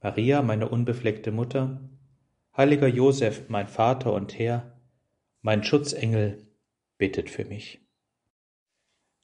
Maria, 0.00 0.42
meine 0.42 0.68
unbefleckte 0.68 1.32
Mutter, 1.32 1.80
heiliger 2.56 2.86
Josef, 2.86 3.48
mein 3.48 3.66
Vater 3.66 4.12
und 4.12 4.38
Herr, 4.38 4.80
mein 5.42 5.64
Schutzengel, 5.64 6.38
bittet 6.98 7.30
für 7.30 7.44
mich. 7.44 7.80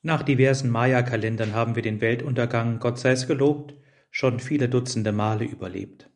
Nach 0.02 0.22
diversen 0.22 0.70
Maya-Kalendern 0.70 1.54
haben 1.54 1.76
wir 1.76 1.82
den 1.82 2.00
Weltuntergang, 2.00 2.78
Gott 2.80 2.98
sei 2.98 3.12
es 3.12 3.26
gelobt, 3.26 3.74
schon 4.10 4.40
viele 4.40 4.68
Dutzende 4.68 5.12
Male 5.12 5.44
überlebt. 5.44 6.10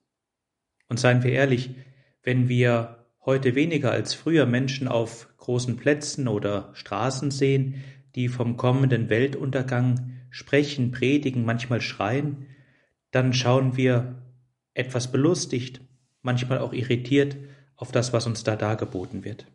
Und 0.89 0.99
seien 0.99 1.23
wir 1.23 1.33
ehrlich, 1.33 1.75
wenn 2.23 2.49
wir 2.49 3.07
heute 3.25 3.55
weniger 3.55 3.93
als 3.93 4.15
früher 4.15 4.45
Menschen 4.47 4.89
auf 4.89 5.29
großen 5.37 5.77
Plätzen 5.77 6.29
oder 6.29 6.71
Straßen 6.75 7.31
sehen, 7.31 7.83
die 8.15 8.29
vom 8.29 8.57
kommenden 8.57 9.09
Weltuntergang 9.09 10.19
sprechen, 10.31 10.91
predigen, 10.91 11.45
manchmal 11.45 11.81
schreien, 11.81 12.47
dann 13.11 13.33
schauen 13.33 13.77
wir 13.77 14.28
etwas 14.79 15.11
belustigt, 15.11 15.81
manchmal 16.23 16.59
auch 16.59 16.73
irritiert 16.73 17.37
auf 17.77 17.93
das, 17.93 18.13
was 18.13 18.27
uns 18.27 18.45
da 18.45 18.57
dargeboten 18.57 19.25
wird. 19.25 19.47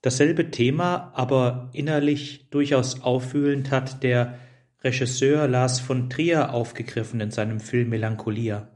Dasselbe 0.00 0.50
Thema, 0.50 1.12
aber 1.14 1.70
innerlich 1.72 2.50
durchaus 2.50 3.02
auffühlend, 3.02 3.70
hat 3.70 4.02
der 4.02 4.38
Regisseur 4.82 5.48
Lars 5.48 5.80
von 5.80 6.10
Trier 6.10 6.52
aufgegriffen 6.52 7.20
in 7.20 7.30
seinem 7.30 7.58
Film 7.58 7.88
Melancholia. 7.88 8.68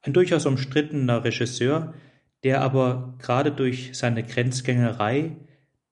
Ein 0.00 0.14
durchaus 0.14 0.46
umstrittener 0.46 1.24
Regisseur, 1.24 1.92
der 2.42 2.62
aber 2.62 3.16
gerade 3.18 3.52
durch 3.52 3.90
seine 3.92 4.22
Grenzgängerei 4.22 5.36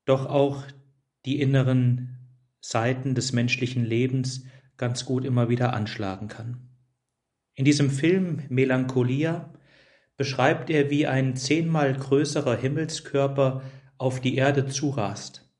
doch 0.07 0.27
auch 0.27 0.63
die 1.27 1.41
inneren 1.41 2.17
Seiten 2.61 3.15
des 3.15 3.33
menschlichen 3.33 3.85
Lebens 3.85 4.45
ganz 4.77 5.05
gut 5.05 5.25
immer 5.25 5.49
wieder 5.49 5.75
anschlagen 5.75 6.29
kann. 6.29 6.67
In 7.57 7.65
diesem 7.65 7.91
Film 7.91 8.43
Melancholia 8.51 9.51
beschreibt 10.17 10.69
er, 10.69 10.91
wie 10.91 11.07
ein 11.07 11.37
zehnmal 11.37 11.95
größerer 11.95 12.57
Himmelskörper 12.57 13.63
auf 13.97 14.21
die 14.21 14.37
Erde 14.37 14.67
zurast. 14.67 15.51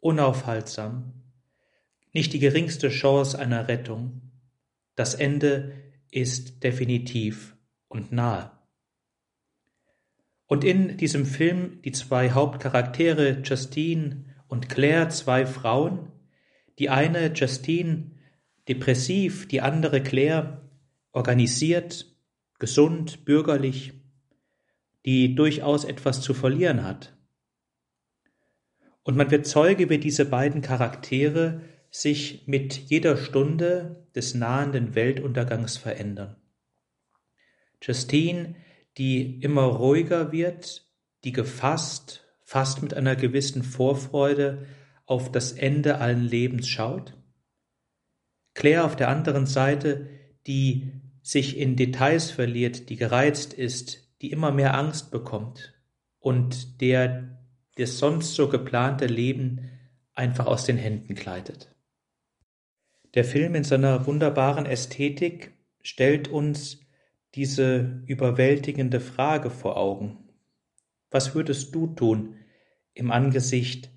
Unaufhaltsam. 0.00 1.14
Nicht 2.12 2.34
die 2.34 2.38
geringste 2.38 2.90
Chance 2.90 3.38
einer 3.38 3.66
Rettung. 3.68 4.30
Das 4.94 5.14
Ende 5.14 5.72
ist 6.10 6.62
definitiv 6.62 7.56
und 7.88 8.12
nahe. 8.12 8.50
Und 10.46 10.64
in 10.64 10.98
diesem 10.98 11.24
Film 11.24 11.80
die 11.80 11.92
zwei 11.92 12.32
Hauptcharaktere 12.32 13.40
Justine 13.40 14.26
und 14.48 14.68
Claire, 14.68 15.08
zwei 15.08 15.46
Frauen, 15.46 16.12
die 16.78 16.90
eine 16.90 17.32
Justine 17.32 18.10
depressiv, 18.68 19.48
die 19.48 19.62
andere 19.62 20.02
Claire 20.02 20.61
organisiert, 21.12 22.06
gesund, 22.58 23.24
bürgerlich, 23.24 23.92
die 25.04 25.34
durchaus 25.34 25.84
etwas 25.84 26.20
zu 26.20 26.34
verlieren 26.34 26.84
hat. 26.84 27.16
Und 29.02 29.16
man 29.16 29.30
wird 29.30 29.46
Zeuge, 29.46 29.90
wie 29.90 29.98
diese 29.98 30.24
beiden 30.24 30.62
Charaktere 30.62 31.62
sich 31.90 32.46
mit 32.46 32.74
jeder 32.74 33.16
Stunde 33.16 34.06
des 34.14 34.34
nahenden 34.34 34.94
Weltuntergangs 34.94 35.76
verändern. 35.76 36.36
Justine, 37.82 38.54
die 38.96 39.40
immer 39.40 39.64
ruhiger 39.64 40.32
wird, 40.32 40.86
die 41.24 41.32
gefasst, 41.32 42.24
fast 42.42 42.82
mit 42.82 42.94
einer 42.94 43.16
gewissen 43.16 43.62
Vorfreude 43.62 44.66
auf 45.04 45.32
das 45.32 45.52
Ende 45.52 45.98
allen 45.98 46.22
Lebens 46.22 46.68
schaut. 46.68 47.14
Claire 48.54 48.84
auf 48.84 48.96
der 48.96 49.08
anderen 49.08 49.46
Seite, 49.46 50.08
die 50.46 50.92
sich 51.22 51.56
in 51.56 51.76
Details 51.76 52.30
verliert, 52.30 52.88
die 52.90 52.96
gereizt 52.96 53.54
ist, 53.54 54.12
die 54.20 54.30
immer 54.30 54.52
mehr 54.52 54.74
Angst 54.74 55.10
bekommt 55.10 55.72
und 56.18 56.80
der 56.80 57.38
das 57.76 57.98
sonst 57.98 58.34
so 58.34 58.48
geplante 58.48 59.06
Leben 59.06 59.70
einfach 60.14 60.46
aus 60.46 60.64
den 60.64 60.76
Händen 60.76 61.14
gleitet. 61.14 61.74
Der 63.14 63.24
Film 63.24 63.54
in 63.54 63.64
seiner 63.64 64.06
wunderbaren 64.06 64.66
Ästhetik 64.66 65.52
stellt 65.82 66.28
uns 66.28 66.80
diese 67.34 68.02
überwältigende 68.06 69.00
Frage 69.00 69.50
vor 69.50 69.76
Augen. 69.76 70.18
Was 71.10 71.34
würdest 71.34 71.74
du 71.74 71.88
tun 71.88 72.36
im 72.94 73.10
Angesicht 73.10 73.90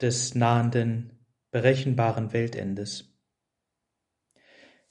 des 0.00 0.34
nahenden, 0.34 1.18
berechenbaren 1.50 2.32
Weltendes? 2.32 3.11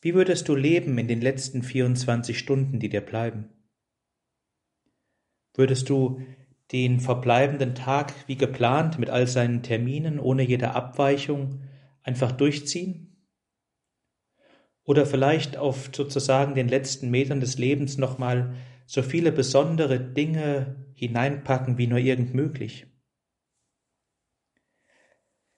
Wie 0.04 0.16
würdest 0.16 0.50
du 0.50 0.56
leben 0.56 0.98
in 0.98 1.08
den 1.08 1.22
letzten 1.22 1.62
24 1.62 2.38
Stunden, 2.40 2.80
die 2.80 2.90
dir 2.90 3.02
bleiben? 3.02 3.50
Würdest 5.54 5.90
du 5.90 6.22
den 6.72 7.00
verbleibenden 7.00 7.76
Tag 7.76 8.14
wie 8.26 8.36
geplant 8.36 8.98
mit 8.98 9.12
all 9.12 9.28
seinen 9.28 9.62
Terminen 9.62 10.20
ohne 10.20 10.42
jede 10.42 10.74
Abweichung 10.74 11.62
einfach 12.02 12.32
durchziehen? 12.32 13.28
Oder 14.84 15.06
vielleicht 15.06 15.58
auf 15.58 15.92
sozusagen 15.94 16.56
den 16.56 16.68
letzten 16.68 17.12
Metern 17.12 17.40
des 17.40 17.60
Lebens 17.60 17.98
nochmal 18.00 18.56
so 18.88 19.04
viele 19.04 19.32
besondere 19.32 20.00
Dinge 20.00 20.88
hineinpacken 20.96 21.78
wie 21.78 21.86
nur 21.86 22.00
irgend 22.00 22.34
möglich? 22.34 22.88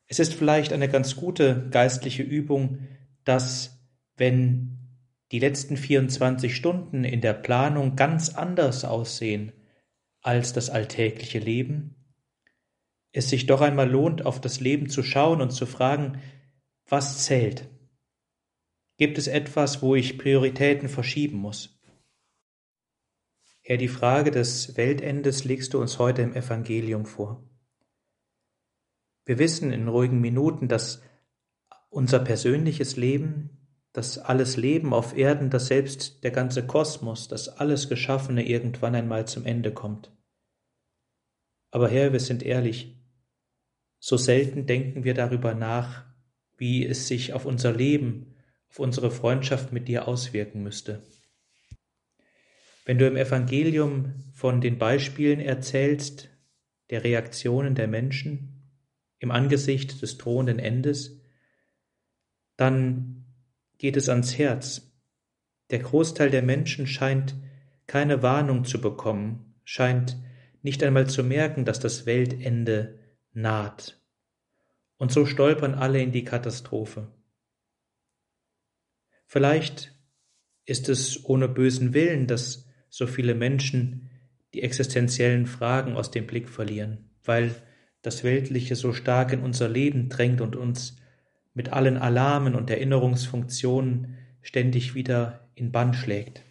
Es 0.07 0.19
ist 0.19 0.33
vielleicht 0.33 0.73
eine 0.73 0.89
ganz 0.89 1.15
gute 1.15 1.69
geistliche 1.69 2.23
Übung, 2.23 2.87
das 3.23 3.72
wenn 4.15 4.77
die 5.31 5.39
letzten 5.39 5.77
24 5.77 6.55
Stunden 6.55 7.03
in 7.03 7.21
der 7.21 7.33
Planung 7.33 7.95
ganz 7.95 8.29
anders 8.29 8.85
aussehen 8.85 9.51
als 10.21 10.53
das 10.53 10.69
alltägliche 10.69 11.39
Leben, 11.39 11.95
es 13.11 13.29
sich 13.29 13.45
doch 13.45 13.61
einmal 13.61 13.89
lohnt, 13.89 14.25
auf 14.25 14.41
das 14.41 14.59
Leben 14.59 14.89
zu 14.89 15.03
schauen 15.03 15.41
und 15.41 15.51
zu 15.51 15.65
fragen, 15.65 16.21
was 16.87 17.25
zählt? 17.25 17.69
Gibt 18.97 19.17
es 19.17 19.27
etwas, 19.27 19.81
wo 19.81 19.95
ich 19.95 20.17
Prioritäten 20.17 20.89
verschieben 20.89 21.37
muss? 21.37 21.79
Herr, 23.61 23.77
die 23.77 23.87
Frage 23.87 24.29
des 24.29 24.75
Weltendes 24.77 25.45
legst 25.45 25.73
du 25.73 25.79
uns 25.79 25.97
heute 25.97 26.21
im 26.21 26.35
Evangelium 26.35 27.05
vor. 27.05 27.49
Wir 29.25 29.39
wissen 29.39 29.71
in 29.71 29.87
ruhigen 29.87 30.19
Minuten, 30.19 30.67
dass 30.67 31.01
unser 31.89 32.19
persönliches 32.19 32.97
Leben 32.97 33.62
dass 33.93 34.17
alles 34.17 34.57
Leben 34.57 34.91
auf 34.91 35.15
Erden, 35.15 35.51
dass 35.51 35.67
selbst 35.67 36.23
der 36.23 36.31
ganze 36.31 36.65
Kosmos, 36.65 37.27
dass 37.27 37.47
alles 37.47 37.89
Geschaffene 37.89 38.45
irgendwann 38.45 38.95
einmal 38.95 39.27
zum 39.27 39.45
Ende 39.45 39.71
kommt. 39.71 40.11
Aber 41.69 41.87
Herr, 41.87 42.11
wir 42.11 42.19
sind 42.19 42.43
ehrlich, 42.43 42.99
so 43.99 44.17
selten 44.17 44.65
denken 44.65 45.03
wir 45.03 45.13
darüber 45.13 45.53
nach, 45.53 46.05
wie 46.57 46.85
es 46.85 47.07
sich 47.07 47.33
auf 47.33 47.45
unser 47.45 47.71
Leben, 47.71 48.35
auf 48.69 48.79
unsere 48.79 49.11
Freundschaft 49.11 49.71
mit 49.71 49.87
dir 49.87 50.07
auswirken 50.07 50.63
müsste. 50.63 51.03
Wenn 52.85 52.97
du 52.97 53.07
im 53.07 53.15
Evangelium 53.15 54.13
von 54.33 54.59
den 54.59 54.77
Beispielen 54.77 55.39
erzählst, 55.39 56.29
der 56.89 57.03
Reaktionen 57.03 57.75
der 57.75 57.87
Menschen 57.87 58.71
im 59.19 59.31
Angesicht 59.31 60.01
des 60.01 60.17
drohenden 60.17 60.59
Endes, 60.59 61.21
dann 62.57 63.22
geht 63.77 63.97
es 63.97 64.09
ans 64.09 64.37
Herz. 64.37 64.91
Der 65.69 65.79
Großteil 65.79 66.29
der 66.29 66.43
Menschen 66.43 66.87
scheint 66.87 67.35
keine 67.87 68.21
Warnung 68.21 68.65
zu 68.65 68.79
bekommen, 68.79 69.55
scheint 69.63 70.17
nicht 70.61 70.83
einmal 70.83 71.07
zu 71.07 71.23
merken, 71.23 71.65
dass 71.65 71.79
das 71.79 72.05
Weltende 72.05 72.99
naht. 73.33 73.99
Und 74.97 75.11
so 75.11 75.25
stolpern 75.25 75.73
alle 75.73 76.01
in 76.01 76.11
die 76.11 76.23
Katastrophe. 76.23 77.07
Vielleicht 79.25 79.93
ist 80.65 80.89
es 80.89 81.25
ohne 81.25 81.49
bösen 81.49 81.93
Willen, 81.93 82.27
dass 82.27 82.67
so 82.89 83.07
viele 83.07 83.35
Menschen 83.35 84.09
die 84.53 84.61
existenziellen 84.61 85.47
Fragen 85.47 85.95
aus 85.95 86.11
dem 86.11 86.27
Blick 86.27 86.47
verlieren, 86.47 87.09
weil 87.23 87.55
das 88.01 88.23
Weltliche 88.23 88.75
so 88.75 88.93
stark 88.93 89.33
in 89.33 89.41
unser 89.41 89.67
Leben 89.67 90.09
drängt 90.09 90.41
und 90.41 90.55
uns 90.55 90.97
mit 91.53 91.69
allen 91.71 91.97
Alarmen 91.97 92.55
und 92.55 92.69
Erinnerungsfunktionen 92.69 94.17
ständig 94.41 94.95
wieder 94.95 95.49
in 95.55 95.71
Bann 95.71 95.93
schlägt. 95.93 96.43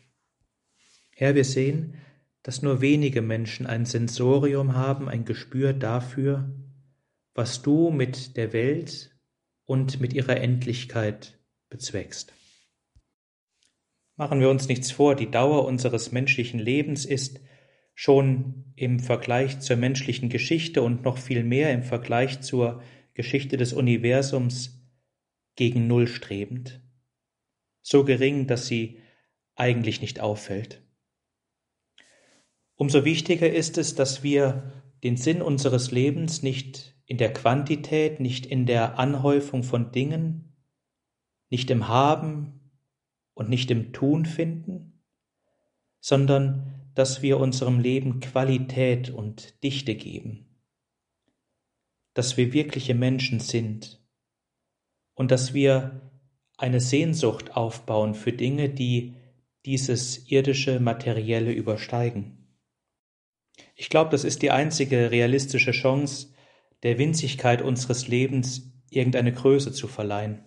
Herr, 1.15 1.35
wir 1.35 1.45
sehen, 1.45 1.95
dass 2.43 2.63
nur 2.63 2.81
wenige 2.81 3.23
Menschen 3.23 3.67
ein 3.67 3.85
Sensorium 3.85 4.75
haben, 4.75 5.09
ein 5.09 5.25
Gespür 5.25 5.73
dafür, 5.73 6.53
was 7.35 7.63
du 7.63 7.91
mit 7.91 8.37
der 8.37 8.53
Welt 8.53 9.17
und 9.65 10.01
mit 10.01 10.13
ihrer 10.13 10.37
Endlichkeit 10.37 11.39
bezweckst. 11.69 12.33
Machen 14.17 14.41
wir 14.41 14.51
uns 14.51 14.69
nichts 14.69 14.91
vor, 14.91 15.15
die 15.15 15.31
Dauer 15.31 15.65
unseres 15.65 16.13
menschlichen 16.13 16.61
Lebens 16.61 17.05
ist 17.05 17.41
schon 17.95 18.73
im 18.77 19.01
Vergleich 19.01 19.61
zur 19.61 19.77
menschlichen 19.77 20.29
Geschichte 20.29 20.83
und 20.83 21.05
noch 21.05 21.19
viel 21.19 21.45
mehr 21.45 21.73
im 21.73 21.83
Vergleich 21.83 22.41
zur 22.41 22.83
Geschichte 23.15 23.57
des 23.57 23.73
Universums 23.73 24.82
gegen 25.57 25.87
Null 25.87 26.07
strebend. 26.07 26.81
So 27.83 28.05
gering, 28.05 28.47
dass 28.47 28.67
sie 28.67 28.99
eigentlich 29.55 30.01
nicht 30.01 30.21
auffällt. 30.21 30.83
Umso 32.75 33.05
wichtiger 33.05 33.51
ist 33.51 33.79
es, 33.79 33.95
dass 33.95 34.23
wir 34.23 34.73
den 35.03 35.17
Sinn 35.17 35.43
unseres 35.43 35.91
Lebens 35.91 36.43
nicht 36.43 36.97
in 37.07 37.19
der 37.19 37.33
Quantität, 37.33 38.21
nicht 38.21 38.47
in 38.47 38.67
der 38.67 38.99
Anhäufung 38.99 39.63
von 39.63 39.93
Dingen, 39.93 40.57
nicht 41.51 41.71
im 41.71 41.89
Haben 41.89 42.71
und 43.35 43.49
nicht 43.49 43.71
im 43.71 43.93
Tun 43.93 44.25
finden, 44.25 45.01
sondern 46.01 46.91
dass 46.95 47.23
wir 47.23 47.39
unserem 47.39 47.79
Leben 47.79 48.21
Qualität 48.21 49.11
und 49.11 49.63
Dichte 49.63 49.95
geben, 49.95 50.47
dass 52.15 52.37
wir 52.37 52.53
wirkliche 52.53 52.95
Menschen 52.95 53.41
sind 53.41 54.02
und 55.23 55.31
dass 55.31 55.55
wir 55.55 56.01
eine 56.57 56.81
Sehnsucht 56.81 57.57
aufbauen 57.57 58.17
für 58.17 58.33
Dinge, 58.33 58.69
die 58.69 59.15
dieses 59.65 60.29
irdische 60.29 60.81
Materielle 60.81 61.53
übersteigen. 61.53 62.59
Ich 63.77 63.89
glaube, 63.89 64.11
das 64.11 64.25
ist 64.25 64.43
die 64.43 64.51
einzige 64.51 65.13
realistische 65.13 65.71
Chance, 65.71 66.35
der 66.83 66.99
Winzigkeit 66.99 67.63
unseres 67.63 68.09
Lebens 68.09 68.73
irgendeine 68.91 69.31
Größe 69.31 69.71
zu 69.71 69.87
verleihen. 69.87 70.45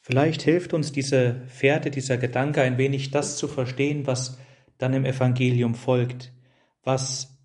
Vielleicht 0.00 0.42
hilft 0.42 0.74
uns 0.74 0.92
diese 0.92 1.42
Fährte, 1.48 1.90
dieser 1.90 2.18
Gedanke 2.18 2.62
ein 2.62 2.78
wenig 2.78 3.10
das 3.10 3.36
zu 3.36 3.48
verstehen, 3.48 4.06
was 4.06 4.38
dann 4.78 4.94
im 4.94 5.04
Evangelium 5.04 5.74
folgt, 5.74 6.32
was 6.84 7.36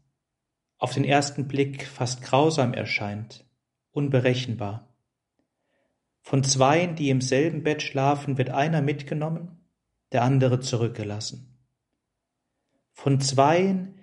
auf 0.77 0.93
den 0.93 1.03
ersten 1.03 1.47
Blick 1.47 1.87
fast 1.87 2.21
grausam 2.21 2.75
erscheint, 2.75 3.43
unberechenbar. 3.89 4.86
Von 6.27 6.43
zweien, 6.43 6.97
die 6.97 7.09
im 7.09 7.21
selben 7.21 7.63
Bett 7.63 7.81
schlafen, 7.81 8.37
wird 8.37 8.49
einer 8.49 8.81
mitgenommen, 8.81 9.61
der 10.11 10.23
andere 10.23 10.59
zurückgelassen. 10.59 11.57
Von 12.91 13.21
zweien, 13.21 13.97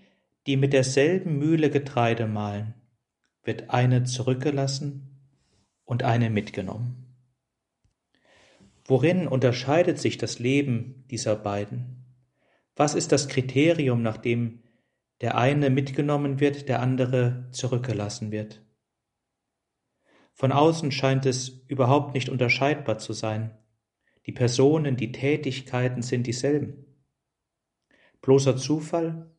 die 0.47 0.56
mit 0.56 0.73
derselben 0.73 1.37
Mühle 1.37 1.69
Getreide 1.69 2.26
mahlen, 2.26 2.73
wird 3.43 3.69
eine 3.69 4.05
zurückgelassen 4.05 5.21
und 5.85 6.03
eine 6.03 6.31
mitgenommen. 6.31 7.15
Worin 8.87 9.29
unterscheidet 9.29 9.99
sich 9.99 10.17
das 10.17 10.38
Leben 10.38 11.05
dieser 11.11 11.37
beiden? 11.37 12.06
Was 12.75 12.94
ist 12.94 13.12
das 13.12 13.29
Kriterium, 13.29 14.00
nach 14.00 14.17
dem 14.17 14.62
der 15.21 15.37
eine 15.37 15.69
mitgenommen 15.69 16.41
wird, 16.41 16.71
der 16.71 16.81
andere 16.81 17.49
zurückgelassen 17.50 18.32
wird? 18.32 18.63
Von 20.35 20.51
außen 20.53 20.91
scheint 20.91 21.27
es 21.27 21.65
überhaupt 21.69 22.15
nicht 22.15 22.29
unterscheidbar 22.29 22.99
zu 22.99 23.13
sein. 23.13 23.57
Die 24.27 24.33
Personen, 24.33 24.97
die 24.97 25.13
Tätigkeiten 25.13 26.03
sind 26.03 26.27
dieselben. 26.27 26.85
Bloßer 28.21 28.57
Zufall? 28.57 29.31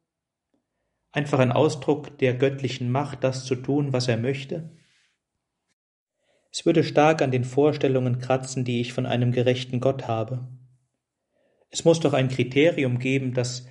Einfach 1.12 1.40
ein 1.40 1.52
Ausdruck 1.52 2.18
der 2.20 2.34
göttlichen 2.34 2.92
Macht, 2.92 3.24
das 3.24 3.46
zu 3.46 3.56
tun, 3.56 3.94
was 3.94 4.08
er 4.08 4.18
möchte? 4.18 4.72
Es 6.52 6.66
würde 6.66 6.84
stark 6.84 7.22
an 7.22 7.32
den 7.32 7.44
Vorstellungen 7.44 8.20
kratzen, 8.20 8.64
die 8.64 8.80
ich 8.80 8.94
von 8.94 9.06
einem 9.06 9.34
gerechten 9.34 9.82
Gott 9.82 10.08
habe. 10.08 10.48
Es 11.70 11.84
muss 11.84 12.00
doch 12.00 12.14
ein 12.14 12.30
Kriterium 12.30 13.00
geben, 13.00 13.34
das 13.34 13.68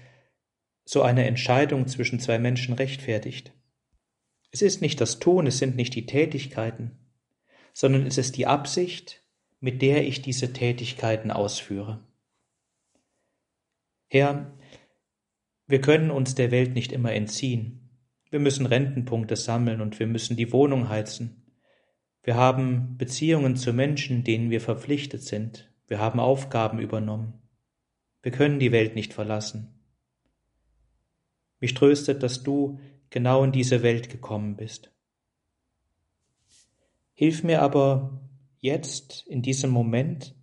so 0.84 1.00
eine 1.00 1.26
Entscheidung 1.26 1.86
zwischen 1.86 2.20
zwei 2.20 2.38
Menschen 2.38 2.74
rechtfertigt. 2.74 3.52
Es 4.50 4.60
ist 4.60 4.82
nicht 4.82 5.00
das 5.00 5.18
Tun, 5.18 5.46
es 5.46 5.56
sind 5.56 5.76
nicht 5.76 5.94
die 5.94 6.04
Tätigkeiten, 6.04 7.03
sondern 7.74 8.06
es 8.06 8.16
ist 8.16 8.38
die 8.38 8.46
Absicht, 8.46 9.22
mit 9.60 9.82
der 9.82 10.06
ich 10.06 10.22
diese 10.22 10.52
Tätigkeiten 10.52 11.30
ausführe. 11.30 12.02
Herr, 14.06 14.56
wir 15.66 15.80
können 15.80 16.10
uns 16.10 16.34
der 16.34 16.50
Welt 16.50 16.74
nicht 16.74 16.92
immer 16.92 17.12
entziehen. 17.12 17.90
Wir 18.30 18.38
müssen 18.40 18.66
Rentenpunkte 18.66 19.36
sammeln 19.36 19.80
und 19.80 19.98
wir 19.98 20.06
müssen 20.06 20.36
die 20.36 20.52
Wohnung 20.52 20.88
heizen. 20.88 21.44
Wir 22.22 22.36
haben 22.36 22.96
Beziehungen 22.96 23.56
zu 23.56 23.72
Menschen, 23.72 24.24
denen 24.24 24.50
wir 24.50 24.60
verpflichtet 24.60 25.22
sind. 25.22 25.70
Wir 25.86 25.98
haben 25.98 26.20
Aufgaben 26.20 26.78
übernommen. 26.78 27.42
Wir 28.22 28.32
können 28.32 28.58
die 28.58 28.72
Welt 28.72 28.94
nicht 28.94 29.12
verlassen. 29.12 29.74
Mich 31.60 31.74
tröstet, 31.74 32.22
dass 32.22 32.42
du 32.42 32.78
genau 33.10 33.42
in 33.44 33.52
diese 33.52 33.82
Welt 33.82 34.10
gekommen 34.10 34.56
bist. 34.56 34.93
Hilf 37.14 37.44
mir 37.44 37.62
aber 37.62 38.20
jetzt, 38.60 39.26
in 39.26 39.40
diesem 39.40 39.70
Moment, 39.70 40.34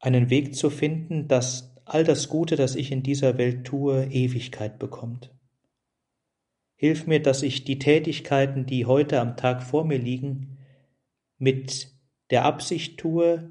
einen 0.00 0.30
Weg 0.30 0.54
zu 0.54 0.70
finden, 0.70 1.28
dass 1.28 1.74
all 1.84 2.04
das 2.04 2.28
Gute, 2.28 2.56
das 2.56 2.74
ich 2.74 2.90
in 2.90 3.02
dieser 3.02 3.38
Welt 3.38 3.66
tue, 3.66 4.06
Ewigkeit 4.06 4.78
bekommt. 4.78 5.34
Hilf 6.76 7.06
mir, 7.06 7.20
dass 7.20 7.42
ich 7.42 7.64
die 7.64 7.78
Tätigkeiten, 7.78 8.66
die 8.66 8.86
heute 8.86 9.20
am 9.20 9.36
Tag 9.36 9.62
vor 9.62 9.84
mir 9.84 9.98
liegen, 9.98 10.58
mit 11.38 11.92
der 12.30 12.44
Absicht 12.44 12.98
tue, 12.98 13.50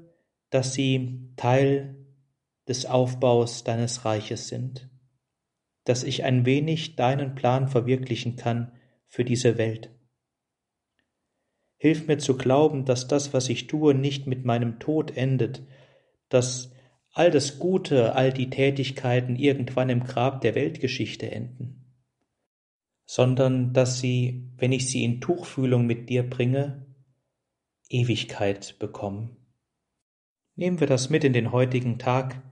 dass 0.50 0.74
sie 0.74 1.30
Teil 1.36 1.96
des 2.66 2.86
Aufbaus 2.86 3.64
deines 3.64 4.04
Reiches 4.04 4.48
sind, 4.48 4.90
dass 5.84 6.02
ich 6.02 6.24
ein 6.24 6.46
wenig 6.46 6.96
deinen 6.96 7.34
Plan 7.34 7.68
verwirklichen 7.68 8.36
kann 8.36 8.72
für 9.06 9.24
diese 9.24 9.58
Welt. 9.58 9.93
Hilf 11.76 12.06
mir 12.06 12.18
zu 12.18 12.36
glauben, 12.36 12.84
dass 12.84 13.08
das, 13.08 13.32
was 13.32 13.48
ich 13.48 13.66
tue, 13.66 13.94
nicht 13.94 14.26
mit 14.26 14.44
meinem 14.44 14.78
Tod 14.78 15.16
endet, 15.16 15.62
dass 16.28 16.72
all 17.12 17.30
das 17.30 17.58
Gute, 17.58 18.14
all 18.14 18.32
die 18.32 18.50
Tätigkeiten 18.50 19.36
irgendwann 19.36 19.88
im 19.88 20.04
Grab 20.04 20.40
der 20.40 20.54
Weltgeschichte 20.54 21.30
enden, 21.30 21.94
sondern 23.06 23.72
dass 23.72 24.00
sie, 24.00 24.50
wenn 24.56 24.72
ich 24.72 24.88
sie 24.90 25.04
in 25.04 25.20
Tuchfühlung 25.20 25.86
mit 25.86 26.08
dir 26.08 26.28
bringe, 26.28 26.86
Ewigkeit 27.88 28.78
bekommen. 28.78 29.36
Nehmen 30.56 30.80
wir 30.80 30.86
das 30.86 31.10
mit 31.10 31.24
in 31.24 31.32
den 31.32 31.52
heutigen 31.52 31.98
Tag. 31.98 32.42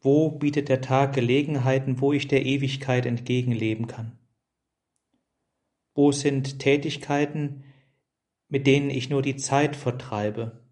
Wo 0.00 0.30
bietet 0.30 0.68
der 0.68 0.80
Tag 0.80 1.14
Gelegenheiten, 1.14 2.00
wo 2.00 2.12
ich 2.12 2.28
der 2.28 2.44
Ewigkeit 2.44 3.04
entgegenleben 3.06 3.86
kann? 3.86 4.18
Wo 5.94 6.12
sind 6.12 6.58
Tätigkeiten, 6.58 7.64
mit 8.50 8.66
denen 8.66 8.90
ich 8.90 9.08
nur 9.08 9.22
die 9.22 9.36
Zeit 9.36 9.76
vertreibe 9.76 10.66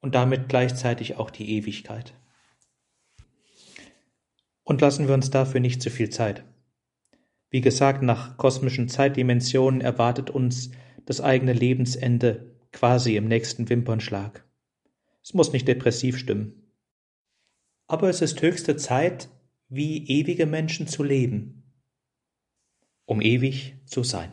und 0.00 0.14
damit 0.14 0.48
gleichzeitig 0.48 1.16
auch 1.16 1.30
die 1.30 1.50
Ewigkeit? 1.56 2.14
Und 4.62 4.80
lassen 4.80 5.08
wir 5.08 5.14
uns 5.14 5.30
dafür 5.30 5.60
nicht 5.60 5.82
zu 5.82 5.90
viel 5.90 6.08
Zeit. 6.08 6.44
Wie 7.50 7.60
gesagt, 7.60 8.02
nach 8.02 8.36
kosmischen 8.36 8.88
Zeitdimensionen 8.88 9.80
erwartet 9.80 10.30
uns 10.30 10.70
das 11.04 11.20
eigene 11.20 11.52
Lebensende 11.52 12.56
quasi 12.70 13.16
im 13.16 13.26
nächsten 13.26 13.68
Wimpernschlag. 13.68 14.48
Es 15.22 15.34
muss 15.34 15.52
nicht 15.52 15.66
depressiv 15.66 16.16
stimmen. 16.16 16.72
Aber 17.88 18.08
es 18.08 18.22
ist 18.22 18.40
höchste 18.40 18.76
Zeit, 18.76 19.28
wie 19.68 20.06
ewige 20.06 20.46
Menschen 20.46 20.86
zu 20.86 21.02
leben, 21.02 21.64
um 23.04 23.20
ewig 23.20 23.74
zu 23.86 24.04
sein. 24.04 24.32